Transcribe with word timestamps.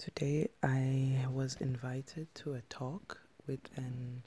Today 0.00 0.48
I 0.62 1.26
was 1.30 1.58
invited 1.60 2.34
to 2.36 2.54
a 2.54 2.62
talk 2.70 3.20
with 3.46 3.60
an 3.76 4.22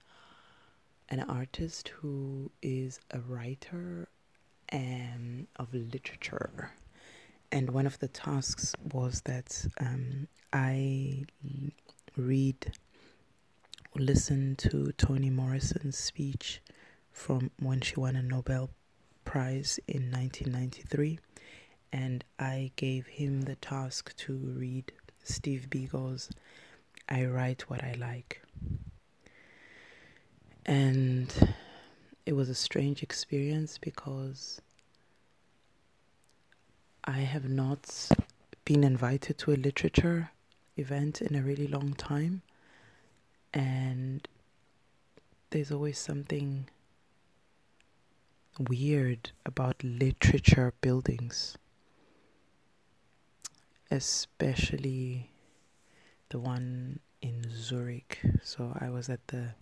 an 1.09 1.21
artist 1.21 1.87
who 1.87 2.51
is 2.61 2.99
a 3.09 3.19
writer 3.21 4.07
um, 4.71 5.47
of 5.55 5.73
literature. 5.73 6.69
And 7.51 7.71
one 7.71 7.87
of 7.87 7.97
the 7.97 8.07
tasks 8.07 8.75
was 8.91 9.21
that 9.21 9.65
um, 9.79 10.27
I 10.53 11.23
read 12.15 12.77
or 13.95 14.01
listen 14.03 14.55
to 14.57 14.91
Toni 14.91 15.31
Morrison's 15.31 15.97
speech 15.97 16.61
from 17.11 17.49
when 17.59 17.81
she 17.81 17.95
won 17.95 18.15
a 18.15 18.21
Nobel 18.21 18.69
Prize 19.25 19.79
in 19.87 20.11
1993. 20.11 21.17
And 21.91 22.23
I 22.37 22.71
gave 22.75 23.07
him 23.07 23.41
the 23.41 23.55
task 23.55 24.15
to 24.17 24.35
read 24.35 24.91
Steve 25.23 25.69
Biko's 25.69 26.29
I 27.07 27.25
Write 27.25 27.69
What 27.69 27.83
I 27.83 27.93
Like. 27.93 28.41
And 30.65 31.55
it 32.25 32.33
was 32.33 32.49
a 32.49 32.55
strange 32.55 33.03
experience 33.03 33.77
because 33.77 34.61
I 37.03 37.19
have 37.19 37.49
not 37.49 38.09
been 38.65 38.83
invited 38.83 39.37
to 39.39 39.51
a 39.51 39.55
literature 39.55 40.31
event 40.77 41.21
in 41.21 41.35
a 41.35 41.41
really 41.41 41.67
long 41.67 41.93
time. 41.93 42.41
And 43.53 44.27
there's 45.49 45.71
always 45.71 45.99
something 45.99 46.69
weird 48.57 49.31
about 49.45 49.83
literature 49.83 50.73
buildings 50.81 51.57
especially 53.93 55.29
the 56.29 56.39
one 56.39 56.99
in 57.21 57.45
Zurich. 57.51 58.19
So 58.41 58.75
I 58.81 58.89
was 58.89 59.07
at 59.07 59.27
the 59.27 59.53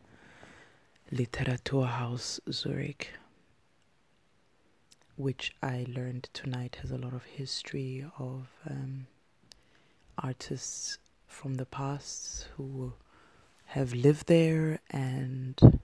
Literaturhaus 1.11 2.39
Zurich, 2.49 3.09
which 5.17 5.53
I 5.61 5.85
learned 5.89 6.29
tonight 6.31 6.77
has 6.81 6.91
a 6.91 6.97
lot 6.97 7.13
of 7.13 7.25
history 7.25 8.05
of 8.17 8.47
um, 8.69 9.07
artists 10.17 10.97
from 11.27 11.55
the 11.55 11.65
past 11.65 12.47
who 12.55 12.93
have 13.65 13.93
lived 13.93 14.27
there 14.27 14.79
and 14.89 15.81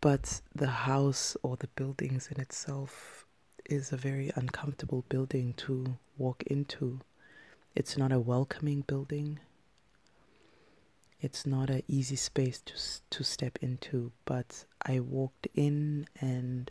but 0.00 0.40
the 0.54 0.68
house 0.88 1.36
or 1.42 1.56
the 1.56 1.68
buildings 1.68 2.28
in 2.34 2.40
itself 2.40 3.21
is 3.66 3.92
a 3.92 3.96
very 3.96 4.30
uncomfortable 4.34 5.04
building 5.08 5.54
to 5.54 5.98
walk 6.18 6.42
into. 6.44 7.00
It's 7.74 7.96
not 7.96 8.12
a 8.12 8.20
welcoming 8.20 8.82
building. 8.82 9.40
It's 11.20 11.46
not 11.46 11.70
an 11.70 11.82
easy 11.88 12.16
space 12.16 12.60
to 12.66 12.74
to 13.16 13.24
step 13.24 13.58
into, 13.62 14.12
but 14.24 14.64
I 14.84 15.00
walked 15.00 15.46
in 15.54 16.06
and 16.20 16.70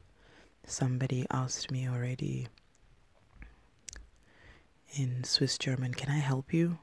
somebody 0.65 1.25
asked 1.31 1.71
me 1.71 1.87
already 1.87 2.47
in 4.93 5.23
Swiss 5.23 5.57
German, 5.57 5.93
"Can 5.93 6.09
I 6.09 6.19
help 6.19 6.53
you?" 6.53 6.79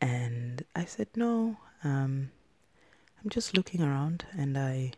And 0.00 0.64
I 0.74 0.84
said, 0.84 1.08
"No, 1.16 1.56
um, 1.82 2.30
I'm 3.22 3.30
just 3.30 3.56
looking 3.56 3.80
around," 3.82 4.26
and 4.32 4.56
I 4.58 4.92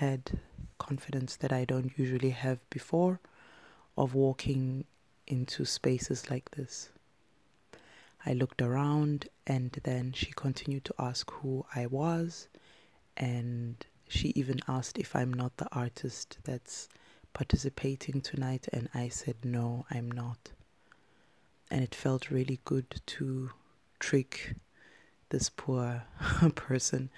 had 0.00 0.40
confidence 0.78 1.36
that 1.36 1.52
I 1.52 1.66
don't 1.66 1.92
usually 1.98 2.30
have 2.30 2.58
before 2.70 3.20
of 3.98 4.14
walking 4.14 4.86
into 5.26 5.66
spaces 5.66 6.30
like 6.30 6.52
this. 6.52 6.88
I 8.24 8.32
looked 8.32 8.62
around 8.62 9.28
and 9.46 9.70
then 9.84 10.12
she 10.14 10.32
continued 10.32 10.86
to 10.86 10.94
ask 10.98 11.30
who 11.30 11.66
I 11.76 11.84
was 11.84 12.48
and 13.14 13.76
she 14.08 14.28
even 14.28 14.60
asked 14.66 14.98
if 14.98 15.14
I'm 15.14 15.34
not 15.34 15.58
the 15.58 15.68
artist 15.70 16.38
that's 16.44 16.88
participating 17.34 18.22
tonight 18.22 18.68
and 18.72 18.88
I 18.94 19.08
said 19.08 19.36
no, 19.44 19.84
I'm 19.90 20.10
not. 20.10 20.52
And 21.70 21.84
it 21.84 21.94
felt 21.94 22.30
really 22.30 22.58
good 22.64 23.02
to 23.04 23.50
trick 23.98 24.54
this 25.28 25.50
poor 25.50 26.04
person. 26.54 27.10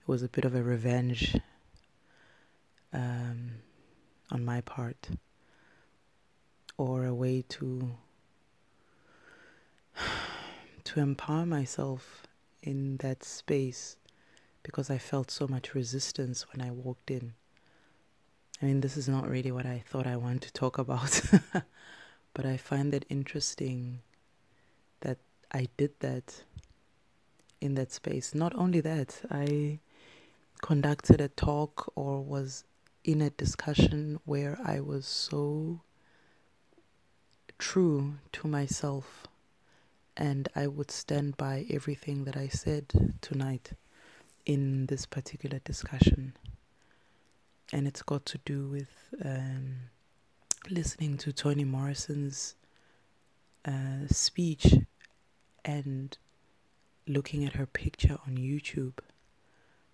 It 0.00 0.08
was 0.08 0.24
a 0.24 0.28
bit 0.28 0.44
of 0.44 0.56
a 0.56 0.64
revenge 0.64 1.36
um, 2.94 3.50
on 4.30 4.44
my 4.44 4.60
part 4.62 5.08
or 6.78 7.04
a 7.04 7.14
way 7.14 7.42
to 7.48 7.90
to 10.84 11.00
empower 11.00 11.44
myself 11.44 12.22
in 12.62 12.96
that 12.98 13.22
space 13.22 13.96
because 14.62 14.90
I 14.90 14.98
felt 14.98 15.30
so 15.30 15.46
much 15.46 15.74
resistance 15.74 16.46
when 16.52 16.66
I 16.66 16.70
walked 16.70 17.10
in. 17.10 17.34
I 18.62 18.66
mean, 18.66 18.80
this 18.80 18.96
is 18.96 19.08
not 19.08 19.28
really 19.28 19.52
what 19.52 19.66
I 19.66 19.82
thought 19.86 20.06
I 20.06 20.16
wanted 20.16 20.42
to 20.42 20.52
talk 20.52 20.78
about, 20.78 21.20
but 22.34 22.46
I 22.46 22.56
find 22.56 22.94
it 22.94 23.04
interesting 23.10 24.00
that 25.00 25.18
I 25.52 25.68
did 25.76 25.92
that 26.00 26.44
in 27.60 27.74
that 27.74 27.92
space. 27.92 28.34
Not 28.34 28.54
only 28.54 28.80
that, 28.80 29.20
I 29.30 29.80
conducted 30.62 31.20
a 31.20 31.28
talk 31.28 31.92
or 31.94 32.22
was 32.22 32.64
in 33.04 33.20
a 33.20 33.30
discussion 33.30 34.18
where 34.24 34.58
I 34.64 34.80
was 34.80 35.06
so 35.06 35.82
true 37.58 38.14
to 38.32 38.48
myself 38.48 39.26
and 40.16 40.48
I 40.56 40.66
would 40.66 40.90
stand 40.90 41.36
by 41.36 41.66
everything 41.70 42.24
that 42.24 42.36
I 42.36 42.48
said 42.48 43.16
tonight 43.20 43.72
in 44.46 44.86
this 44.86 45.06
particular 45.06 45.58
discussion. 45.64 46.34
And 47.72 47.86
it's 47.86 48.02
got 48.02 48.24
to 48.26 48.38
do 48.44 48.68
with 48.68 49.14
um, 49.24 49.90
listening 50.70 51.18
to 51.18 51.32
Toni 51.32 51.64
Morrison's 51.64 52.54
uh, 53.66 54.06
speech 54.08 54.74
and 55.64 56.16
looking 57.06 57.44
at 57.44 57.54
her 57.54 57.66
picture 57.66 58.18
on 58.26 58.36
YouTube 58.36 58.98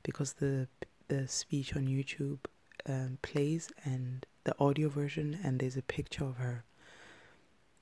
because 0.03 0.35
the 0.35 0.69
the 1.09 1.27
speech 1.27 1.75
on 1.75 1.87
YouTube 1.87 2.39
um, 2.87 3.19
plays 3.23 3.71
and 3.85 4.27
the 4.45 4.55
audio 4.59 4.89
version 4.89 5.39
and 5.43 5.61
there's 5.61 5.77
a 5.77 5.83
picture 5.83 6.25
of 6.25 6.37
her. 6.37 6.65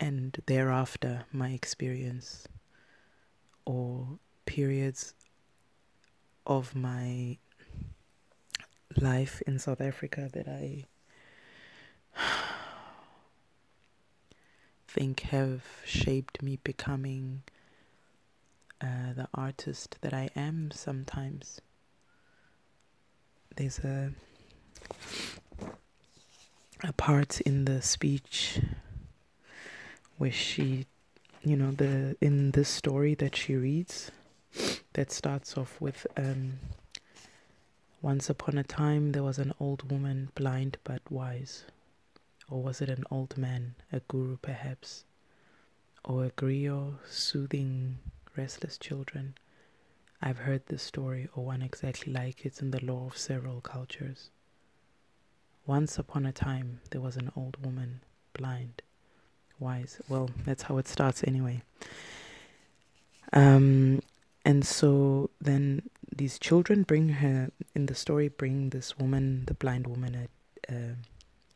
and 0.00 0.40
thereafter 0.46 1.24
my 1.32 1.50
experience 1.50 2.46
or 3.64 4.18
periods 4.46 5.14
of 6.46 6.74
my 6.74 7.38
life 9.00 9.42
in 9.46 9.58
South 9.58 9.80
Africa 9.80 10.28
that 10.32 10.48
I 10.48 10.84
think 14.88 15.20
have 15.20 15.64
shaped 15.84 16.42
me 16.42 16.58
becoming 16.62 17.42
uh, 18.80 19.12
the 19.16 19.28
artist 19.34 19.98
that 20.02 20.12
I 20.12 20.30
am 20.36 20.70
sometimes. 20.72 21.60
There's 23.56 23.78
a 23.78 24.12
a 26.82 26.92
part 26.92 27.40
in 27.42 27.64
the 27.64 27.80
speech 27.80 28.60
where 30.18 30.32
she 30.32 30.86
you 31.42 31.56
know 31.56 31.70
the 31.72 32.16
in 32.20 32.52
this 32.52 32.68
story 32.68 33.14
that 33.14 33.36
she 33.36 33.54
reads 33.54 34.10
that 34.92 35.10
starts 35.10 35.58
off 35.58 35.80
with 35.80 36.06
um, 36.16 36.58
Once 38.00 38.30
upon 38.30 38.56
a 38.56 38.62
time 38.62 39.12
there 39.12 39.22
was 39.22 39.38
an 39.38 39.52
old 39.58 39.90
woman, 39.90 40.30
blind 40.34 40.78
but 40.84 41.02
wise. 41.10 41.64
Or 42.48 42.62
was 42.62 42.80
it 42.80 42.88
an 42.88 43.04
old 43.10 43.36
man, 43.36 43.74
a 43.92 44.00
guru 44.00 44.36
perhaps? 44.36 45.04
Or 46.04 46.26
a 46.26 46.30
griot 46.30 46.98
soothing 47.08 47.98
restless 48.36 48.78
children? 48.78 49.34
I've 50.22 50.38
heard 50.38 50.66
this 50.66 50.82
story 50.82 51.28
or 51.34 51.44
one 51.44 51.62
exactly 51.62 52.12
like 52.12 52.46
it 52.46 52.60
in 52.60 52.70
the 52.70 52.84
lore 52.84 53.08
of 53.08 53.18
several 53.18 53.60
cultures. 53.60 54.30
Once 55.66 55.98
upon 55.98 56.26
a 56.26 56.32
time 56.32 56.80
there 56.90 57.00
was 57.00 57.16
an 57.16 57.32
old 57.34 57.56
woman, 57.64 58.02
blind, 58.34 58.82
wise. 59.58 60.00
Well, 60.08 60.30
that's 60.44 60.64
how 60.64 60.78
it 60.78 60.88
starts 60.88 61.24
anyway. 61.24 61.62
Um, 63.32 64.00
and 64.44 64.66
so 64.66 65.30
then 65.40 65.82
these 66.14 66.38
children 66.38 66.82
bring 66.82 67.08
her 67.08 67.50
in 67.74 67.86
the 67.86 67.94
story 67.94 68.28
bring 68.28 68.70
this 68.70 68.98
woman 68.98 69.44
the 69.46 69.54
blind 69.54 69.86
woman 69.86 70.28
a, 70.68 70.96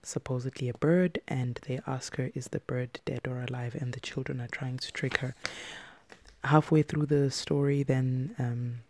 supposedly 0.02 0.68
a 0.68 0.74
bird 0.74 1.20
and 1.28 1.60
they 1.66 1.80
ask 1.86 2.16
her 2.16 2.30
is 2.34 2.48
the 2.48 2.60
bird 2.60 3.00
dead 3.04 3.20
or 3.26 3.40
alive 3.42 3.74
and 3.74 3.92
the 3.92 4.00
children 4.00 4.40
are 4.40 4.48
trying 4.48 4.78
to 4.78 4.92
trick 4.92 5.18
her 5.18 5.34
halfway 6.44 6.82
through 6.82 7.06
the 7.06 7.30
story 7.30 7.82
then 7.82 8.34
um, 8.38 8.80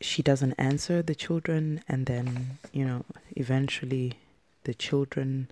she 0.00 0.22
doesn't 0.22 0.54
answer 0.54 1.02
the 1.02 1.14
children 1.14 1.82
and 1.88 2.06
then 2.06 2.58
you 2.72 2.84
know 2.84 3.04
eventually 3.36 4.14
the 4.64 4.74
children 4.74 5.48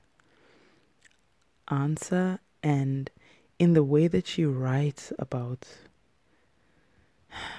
answer 1.70 2.38
and 2.62 3.10
in 3.58 3.74
the 3.74 3.84
way 3.84 4.08
that 4.08 4.26
she 4.26 4.44
writes 4.44 5.12
about 5.18 5.66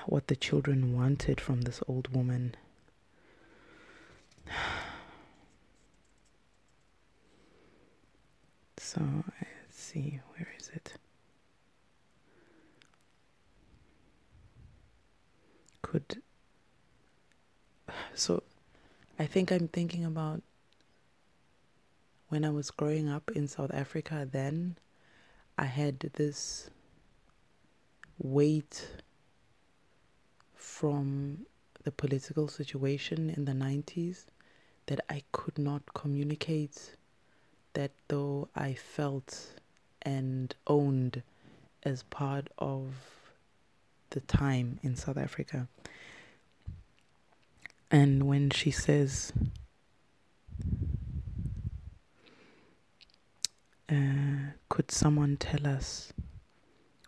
what 0.05 0.27
the 0.27 0.35
children 0.35 0.95
wanted 0.95 1.39
from 1.39 1.61
this 1.61 1.81
old 1.87 2.13
woman. 2.13 2.55
So 8.77 9.01
let's 9.39 9.79
see 9.79 10.19
where 10.35 10.47
is 10.59 10.69
it? 10.73 10.93
Could 15.81 16.21
so 18.15 18.43
I 19.19 19.25
think 19.25 19.51
I'm 19.51 19.67
thinking 19.67 20.03
about 20.03 20.41
when 22.31 22.45
I 22.45 22.49
was 22.49 22.71
growing 22.71 23.09
up 23.09 23.29
in 23.35 23.47
South 23.49 23.73
Africa 23.73 24.25
then 24.31 24.77
I 25.57 25.65
had 25.65 25.99
this 26.13 26.69
weight 28.17 28.87
from 30.55 31.45
the 31.83 31.91
political 31.91 32.47
situation 32.47 33.29
in 33.29 33.43
the 33.43 33.51
90s 33.51 34.27
that 34.85 35.01
I 35.09 35.23
could 35.33 35.57
not 35.57 35.81
communicate 35.93 36.95
that 37.73 37.91
though 38.07 38.47
I 38.55 38.75
felt 38.75 39.55
and 40.01 40.55
owned 40.67 41.23
as 41.83 42.03
part 42.03 42.47
of 42.57 42.93
the 44.11 44.21
time 44.21 44.79
in 44.83 44.95
South 44.95 45.17
Africa. 45.17 45.67
And 47.89 48.23
when 48.23 48.49
she 48.51 48.71
says, 48.71 49.33
uh, 53.89 54.51
Could 54.81 54.89
someone 54.89 55.37
tell 55.37 55.67
us 55.67 56.11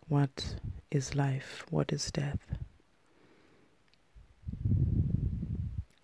what 0.06 0.54
is 0.92 1.16
life? 1.16 1.66
What 1.70 1.92
is 1.92 2.08
death? 2.12 2.38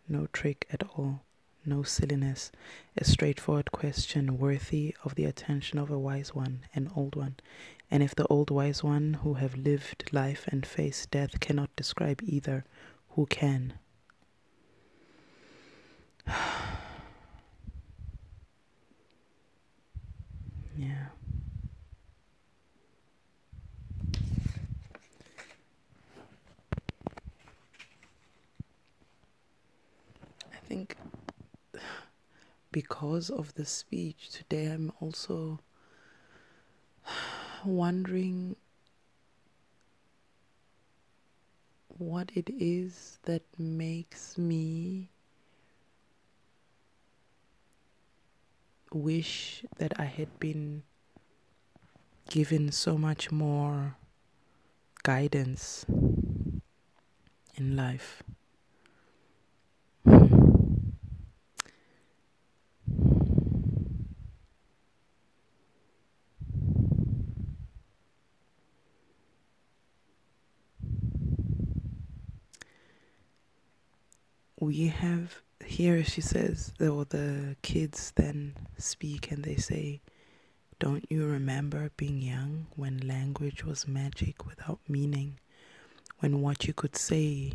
No 0.08 0.26
trick 0.32 0.67
at 0.72 0.82
all, 0.96 1.22
no 1.64 1.84
silliness, 1.84 2.50
a 2.96 3.05
straightforward 3.05 3.70
question 3.70 4.37
worthy 4.37 4.96
of 5.05 5.14
the 5.14 5.26
attention 5.26 5.78
of 5.78 5.93
a 5.93 5.99
wise 5.99 6.34
one, 6.34 6.64
an 6.75 6.90
old 6.96 7.14
one. 7.14 7.37
And 7.88 8.02
if 8.02 8.17
the 8.17 8.26
old 8.26 8.50
wise 8.50 8.82
one 8.82 9.14
who 9.22 9.34
have 9.34 9.56
lived 9.56 10.12
life 10.12 10.49
and 10.49 10.67
faced 10.67 11.12
death 11.12 11.38
cannot 11.38 11.76
describe 11.76 12.20
either, 12.25 12.64
who 13.11 13.26
can? 13.26 13.75
yeah. 20.76 21.11
I 30.52 30.72
think 30.72 30.96
because 32.72 33.31
of 33.31 33.55
the 33.55 33.64
speech 33.64 34.31
today, 34.31 34.67
I'm 34.67 34.93
also 35.00 35.61
wondering 37.64 38.56
what 41.99 42.31
it 42.34 42.49
is 42.49 43.19
that 43.25 43.43
makes 43.58 44.38
me 44.38 45.11
wish 48.93 49.64
that 49.78 49.99
I 50.00 50.05
had 50.05 50.40
been 50.40 50.82
given 52.28 52.72
so 52.72 52.96
much 52.96 53.31
more 53.31 53.96
guidance 55.02 55.84
in 57.56 57.76
life. 57.76 58.22
We 74.61 74.89
have 74.89 75.41
here 75.65 76.05
she 76.05 76.21
says, 76.21 76.73
or 76.81 77.05
the 77.05 77.57
kids 77.62 78.12
then 78.17 78.57
speak 78.77 79.31
and 79.31 79.43
they 79.43 79.57
say, 79.57 80.01
Don't 80.79 81.07
you 81.11 81.27
remember 81.27 81.91
being 81.97 82.21
young 82.21 82.67
when 82.77 82.99
language 82.99 83.65
was 83.65 83.89
magic 83.89 84.47
without 84.47 84.81
meaning? 84.89 85.39
When 86.19 86.43
what 86.43 86.67
you 86.67 86.75
could 86.75 86.97
say, 86.97 87.55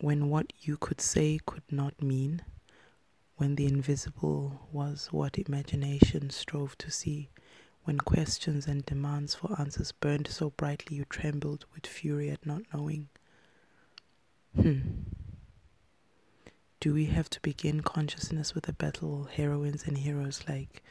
when 0.00 0.30
what 0.30 0.52
you 0.60 0.76
could 0.76 1.00
say 1.00 1.40
could 1.44 1.64
not 1.70 2.00
mean? 2.00 2.42
When 3.36 3.56
the 3.56 3.66
invisible 3.66 4.68
was 4.72 5.08
what 5.10 5.38
imagination 5.38 6.30
strove 6.30 6.78
to 6.78 6.90
see? 6.90 7.30
When 7.84 7.98
questions 7.98 8.66
and 8.66 8.84
demands 8.86 9.34
for 9.34 9.58
answers 9.58 9.92
burned 9.92 10.28
so 10.28 10.50
brightly 10.50 10.98
you 10.98 11.04
trembled 11.06 11.64
with 11.74 11.86
fury 11.86 12.30
at 12.30 12.46
not 12.46 12.62
knowing? 12.72 13.08
Hmm. 14.54 14.97
Do 16.80 16.94
we 16.94 17.06
have 17.06 17.28
to 17.30 17.40
begin 17.40 17.80
consciousness 17.82 18.54
with 18.54 18.68
a 18.68 18.72
battle 18.72 19.24
heroines 19.24 19.84
and 19.84 19.98
heroes 19.98 20.44
like 20.48 20.84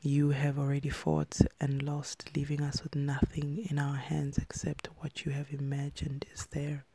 you 0.00 0.30
have 0.30 0.58
already 0.58 0.88
fought 0.88 1.42
and 1.60 1.82
lost, 1.82 2.30
leaving 2.34 2.62
us 2.62 2.82
with 2.82 2.96
nothing 2.96 3.66
in 3.68 3.78
our 3.78 3.96
hands 3.96 4.38
except 4.38 4.88
what 5.00 5.26
you 5.26 5.32
have 5.32 5.52
imagined 5.52 6.24
is 6.32 6.46
there? 6.46 6.86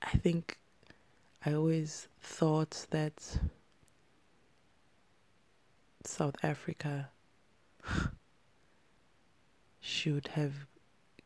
I 0.00 0.16
think 0.16 0.58
I 1.44 1.52
always 1.52 2.08
thought 2.22 2.86
that 2.88 3.40
South 6.04 6.36
Africa 6.42 7.10
should 9.80 10.28
have 10.28 10.54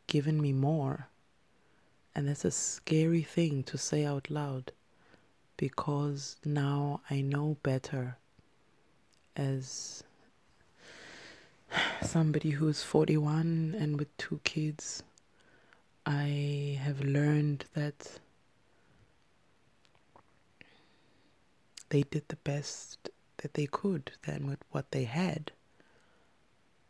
given 0.08 0.42
me 0.42 0.52
more 0.52 1.08
and 2.14 2.28
that's 2.28 2.44
a 2.44 2.50
scary 2.50 3.22
thing 3.22 3.62
to 3.64 3.76
say 3.76 4.04
out 4.04 4.30
loud 4.30 4.72
because 5.56 6.36
now 6.44 7.00
I 7.10 7.20
know 7.20 7.56
better 7.62 8.16
as 9.36 10.04
somebody 12.02 12.50
who's 12.50 12.82
41 12.82 13.76
and 13.78 13.98
with 13.98 14.16
two 14.16 14.40
kids. 14.44 15.02
I 16.06 16.78
have 16.82 17.00
learned 17.00 17.64
that 17.74 18.18
they 21.88 22.02
did 22.02 22.28
the 22.28 22.36
best 22.36 23.10
that 23.38 23.54
they 23.54 23.66
could 23.66 24.12
then 24.26 24.46
with 24.46 24.60
what 24.70 24.90
they 24.90 25.04
had. 25.04 25.52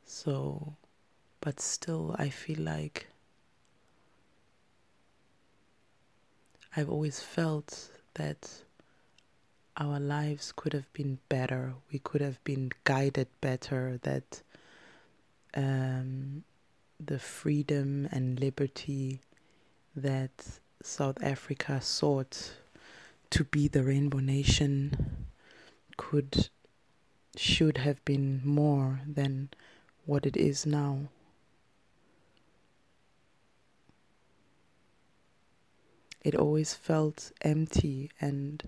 So, 0.04 0.75
but 1.40 1.61
still, 1.61 2.14
I 2.19 2.28
feel 2.28 2.61
like 2.61 3.09
I've 6.76 6.90
always 6.90 7.21
felt 7.21 7.90
that 8.14 8.62
our 9.76 10.00
lives 10.00 10.52
could 10.54 10.73
have 10.73 10.93
been 10.93 11.19
better. 11.28 11.75
We 11.93 12.00
could 12.00 12.21
have 12.21 12.43
been 12.43 12.73
guided 12.85 13.28
better. 13.40 13.99
That 14.02 14.43
um, 15.54 16.45
the 16.99 17.19
freedom 17.19 18.09
and 18.11 18.40
liberty 18.40 19.21
that 19.95 20.59
South 20.83 21.23
Africa 21.23 21.81
sought 21.81 22.54
to 23.31 23.45
be 23.45 23.69
the 23.69 23.85
rainbow 23.85 24.19
nation 24.19 25.26
could 25.97 26.49
should 27.37 27.78
have 27.78 28.04
been 28.04 28.40
more 28.45 29.00
than 29.07 29.49
what 30.07 30.26
it 30.26 30.37
is 30.37 30.66
now. 30.66 31.09
It 36.25 36.35
always 36.35 36.73
felt 36.73 37.31
empty 37.43 38.11
and 38.21 38.66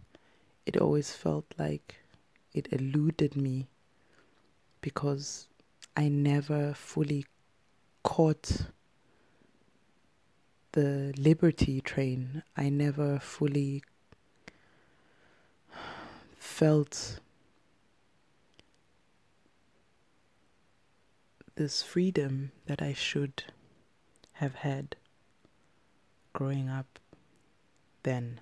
it 0.66 0.76
always 0.76 1.12
felt 1.12 1.46
like 1.58 1.96
it 2.52 2.68
eluded 2.70 3.34
me 3.34 3.66
because 4.82 5.48
I 5.96 6.08
never 6.08 6.74
fully 6.74 7.24
caught 8.02 8.66
the 10.72 11.14
Liberty 11.16 11.80
train, 11.80 12.42
I 12.54 12.68
never 12.68 13.18
fully 13.18 13.82
felt 16.36 17.18
this 21.54 21.82
freedom 21.82 22.52
that 22.66 22.82
I 22.82 22.92
should 22.92 23.44
have 24.34 24.56
had 24.56 24.96
growing 26.34 26.68
up 26.68 26.98
then. 28.06 28.40